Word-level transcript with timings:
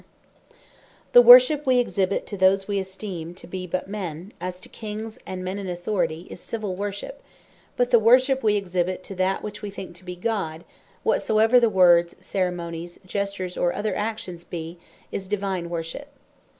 Distinction 0.01 1.11
Between 1.13 1.13
Divine 1.13 1.13
And 1.13 1.13
Civill 1.13 1.25
Worship 1.27 1.61
The 1.61 1.61
Worship 1.61 1.67
we 2.11 2.17
exhibite 2.17 2.25
to 2.27 2.35
those 2.37 2.67
we 2.67 2.79
esteem 2.79 3.33
to 3.35 3.45
be 3.47 3.67
but 3.67 3.87
men, 3.87 4.33
as 4.41 4.59
to 4.61 4.67
Kings, 4.69 5.19
and 5.27 5.43
men 5.43 5.59
in 5.59 5.69
Authority, 5.69 6.27
is 6.31 6.39
Civill 6.39 6.75
Worship: 6.75 7.21
But 7.77 7.91
the 7.91 7.99
worship 7.99 8.41
we 8.41 8.55
exhibite 8.55 9.03
to 9.03 9.13
that 9.17 9.43
which 9.43 9.61
we 9.61 9.69
think 9.69 9.95
to 9.97 10.03
bee 10.03 10.15
God, 10.15 10.63
whatsoever 11.03 11.59
the 11.59 11.69
words, 11.69 12.15
ceremonies, 12.19 12.99
gestures, 13.05 13.55
or 13.55 13.73
other 13.75 13.95
actions 13.95 14.43
be, 14.43 14.79
is 15.11 15.27
Divine 15.27 15.69
Worship. 15.69 16.07